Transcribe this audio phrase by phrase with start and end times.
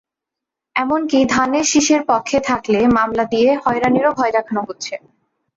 [0.75, 4.93] এমনকি ধানের শীষের পক্ষে থাকলে মামলা দিয়ে হয়রানিরও ভয়ও দেখানো হচ্ছে।